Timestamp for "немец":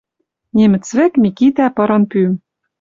0.55-0.87